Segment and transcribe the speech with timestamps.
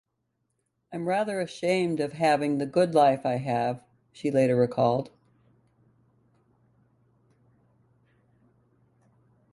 [0.91, 5.11] I'm rather ashamed of having the good life I have, she later recalled.